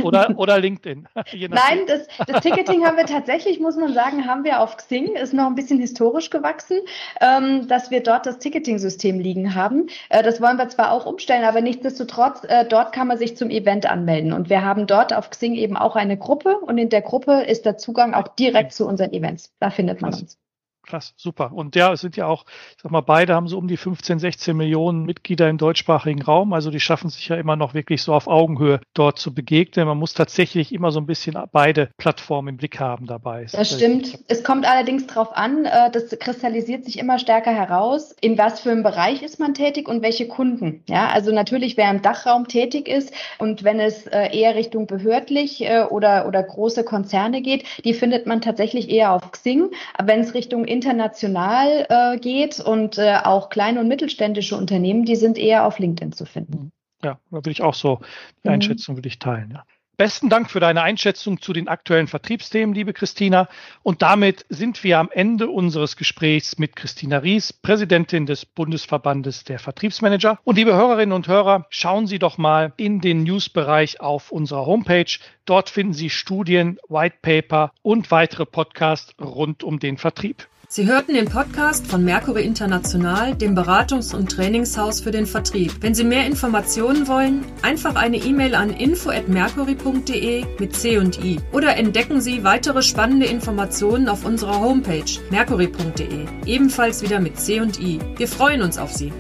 Oder, 0.03 0.33
oder 0.37 0.59
LinkedIn. 0.59 1.09
Nein, 1.15 1.81
das, 1.87 2.07
das, 2.27 2.43
Ticketing 2.43 2.85
haben 2.85 2.97
wir 2.97 3.07
tatsächlich, 3.07 3.59
muss 3.59 3.77
man 3.77 3.93
sagen, 3.93 4.27
haben 4.27 4.45
wir 4.45 4.61
auf 4.61 4.77
Xing, 4.77 5.17
ist 5.17 5.35
noch 5.35 5.47
ein 5.47 5.57
bisschen 5.57 5.81
historisch 5.81 6.31
gewachsen, 6.31 6.79
ähm, 7.21 7.67
dass 7.67 7.91
wir 7.91 8.03
dort 8.03 8.27
das 8.27 8.39
Ticketing-System 8.39 9.19
liegen 9.19 9.55
haben. 9.55 9.89
Äh, 10.11 10.23
das 10.23 10.41
wollen 10.41 10.59
wir 10.59 10.69
zwar 10.69 10.93
auch 10.93 11.07
umstellen, 11.07 11.45
aber 11.45 11.61
nichtsdestotrotz, 11.61 12.45
äh, 12.45 12.65
dort 12.65 12.93
kann 12.93 13.09
man 13.09 13.19
sich 13.19 13.37
zum 13.37 13.51
Event 13.51 13.91
anmelden. 13.91 14.33
Und 14.33 14.49
wir 14.49 14.65
haben 14.65 14.87
dort 14.87 15.13
auf 15.13 15.31
Xing 15.31 15.55
eben 15.55 15.77
auch 15.77 15.97
eine 15.97 16.17
Gruppe 16.17 16.59
und 16.59 16.79
in 16.79 16.89
der 16.89 17.03
Gruppe 17.03 17.43
ist 17.43 17.67
der 17.67 17.77
Zugang 17.77 18.15
auch 18.15 18.29
direkt 18.29 18.73
zu 18.73 18.87
unseren 18.87 19.13
Events. 19.13 19.53
Da 19.59 19.71
findet 19.71 20.01
man 20.01 20.15
uns. 20.15 20.39
Klasse, 20.85 21.13
super. 21.17 21.53
Und 21.53 21.77
ja, 21.77 21.93
es 21.93 22.01
sind 22.01 22.17
ja 22.17 22.27
auch, 22.27 22.45
ich 22.77 22.83
sag 22.83 22.93
mal, 22.93 23.01
beide 23.01 23.35
haben 23.35 23.49
so 23.49 23.59
um 23.59 23.69
die 23.69 23.77
15, 23.77 24.19
16 24.19 24.57
Millionen 24.57 25.05
Mitglieder 25.05 25.49
im 25.49 25.59
deutschsprachigen 25.59 26.23
Raum. 26.23 26.53
Also 26.53 26.71
die 26.71 26.81
schaffen 26.81 27.11
sich 27.11 27.29
ja 27.29 27.37
immer 27.37 27.57
noch 27.57 27.75
wirklich 27.75 28.03
so 28.03 28.15
auf 28.15 28.27
Augenhöhe 28.27 28.81
dort 28.95 29.19
zu 29.19 29.35
begegnen. 29.35 29.87
Man 29.87 29.99
muss 29.99 30.15
tatsächlich 30.15 30.73
immer 30.73 30.91
so 30.91 31.01
ein 31.01 31.07
bisschen 31.07 31.37
beide 31.53 31.91
Plattformen 31.97 32.49
im 32.49 32.57
Blick 32.57 32.79
haben 32.81 33.07
dabei. 33.07 33.47
Das 33.51 33.75
stimmt. 33.75 34.19
Es 34.29 34.45
kommt 34.45 34.67
allerdings 34.67 35.07
darauf 35.07 35.37
an, 35.37 35.65
äh, 35.65 35.91
das 35.91 36.11
kristallisiert 36.19 36.85
sich 36.85 36.99
immer 36.99 37.19
stärker 37.19 37.53
heraus, 37.53 38.15
in 38.21 38.39
was 38.39 38.61
für 38.61 38.71
einem 38.71 38.83
Bereich 38.83 39.23
ist 39.23 39.41
man 39.41 39.55
tätig 39.55 39.89
und 39.89 40.03
welche 40.03 40.29
Kunden. 40.29 40.83
Ja, 40.89 41.09
also 41.09 41.33
natürlich, 41.33 41.77
wer 41.77 41.91
im 41.91 42.03
Dachraum 42.03 42.49
tätig 42.49 42.89
ist 42.89 43.13
und 43.39 43.65
wenn 43.65 43.81
es 43.81 44.07
äh, 44.07 44.37
eher 44.37 44.55
Richtung 44.55 44.87
behördlich 44.87 45.63
äh, 45.63 45.85
oder, 45.85 46.27
oder 46.27 46.43
große 46.43 46.85
Konzerne 46.85 47.43
geht, 47.43 47.65
die 47.85 47.95
findet 47.95 48.27
man 48.27 48.41
tatsächlich 48.41 48.91
eher 48.91 49.13
auf 49.13 49.31
Xing. 49.33 49.71
Aber 49.95 50.09
wenn 50.09 50.21
es 50.21 50.35
Richtung 50.35 50.65
international 50.75 51.87
äh, 51.89 52.19
geht 52.19 52.61
und 52.61 52.99
äh, 52.99 53.17
auch 53.23 53.49
kleine 53.49 53.81
und 53.81 53.89
mittelständische 53.89 54.57
Unternehmen, 54.57 55.05
die 55.05 55.17
sind 55.17 55.39
eher 55.39 55.67
auf 55.67 55.79
LinkedIn 55.79 56.13
zu 56.13 56.27
finden. 56.27 56.73
Ja, 57.03 57.19
da 57.31 57.37
würde 57.37 57.51
ich 57.51 57.63
auch 57.63 57.75
so 57.75 58.01
die 58.43 58.49
mhm. 58.49 58.55
Einschätzung 58.55 58.97
würde 58.97 59.09
ich 59.09 59.19
teilen. 59.19 59.53
Ja. 59.53 59.65
Besten 59.97 60.29
Dank 60.29 60.51
für 60.51 60.59
deine 60.59 60.83
Einschätzung 60.83 61.41
zu 61.41 61.53
den 61.53 61.69
aktuellen 61.69 62.09
Vertriebsthemen, 62.09 62.75
liebe 62.75 62.93
Christina. 62.93 63.49
Und 63.85 64.03
damit 64.03 64.45
sind 64.49 64.83
wir 64.83 64.99
am 64.99 65.09
Ende 65.13 65.49
unseres 65.49 65.97
Gesprächs 65.97 66.59
mit 66.59 66.75
Christina 66.75 67.19
Ries, 67.19 67.53
Präsidentin 67.53 68.27
des 68.27 68.45
Bundesverbandes 68.45 69.45
der 69.45 69.61
Vertriebsmanager. 69.61 70.41
Und 70.43 70.57
liebe 70.57 70.75
Hörerinnen 70.75 71.13
und 71.13 71.29
Hörer, 71.29 71.67
schauen 71.71 72.09
Sie 72.09 72.19
doch 72.19 72.39
mal 72.39 72.73
in 72.77 73.01
den 73.01 73.23
Newsbereich 73.23 74.01
auf 74.01 74.33
unserer 74.33 74.67
Homepage. 74.67 75.19
Dort 75.45 75.71
finden 75.71 75.95
Sie 75.95 76.11
Studien, 76.11 76.81
White 76.89 77.19
Paper 77.23 77.73
und 77.83 78.11
weitere 78.11 78.47
Podcasts 78.47 79.15
rund 79.21 79.63
um 79.63 79.79
den 79.79 79.97
Vertrieb. 79.97 80.49
Sie 80.77 80.87
hörten 80.87 81.15
den 81.15 81.27
Podcast 81.27 81.87
von 81.87 82.05
Mercury 82.05 82.43
International, 82.43 83.37
dem 83.37 83.57
Beratungs- 83.57 84.13
und 84.13 84.33
Trainingshaus 84.33 85.01
für 85.01 85.13
den 85.13 85.25
Vertrieb. 85.25 85.73
Wenn 85.81 85.95
Sie 85.95 86.03
mehr 86.03 86.27
Informationen 86.27 87.07
wollen, 87.07 87.45
einfach 87.63 87.95
eine 87.95 88.17
E-Mail 88.17 88.57
an 88.57 88.71
info@mercury.de 88.71 90.45
mit 90.59 90.75
C 90.75 90.99
und 90.99 91.25
I 91.25 91.39
oder 91.53 91.77
entdecken 91.77 92.21
Sie 92.21 92.43
weitere 92.43 92.83
spannende 92.83 93.27
Informationen 93.27 94.09
auf 94.09 94.25
unserer 94.25 94.61
Homepage 94.61 95.05
mercury.de, 95.31 96.27
ebenfalls 96.45 97.03
wieder 97.03 97.21
mit 97.21 97.39
C 97.39 97.61
und 97.61 97.79
I. 97.79 98.01
Wir 98.17 98.27
freuen 98.27 98.61
uns 98.61 98.77
auf 98.77 98.91
Sie. 98.91 99.13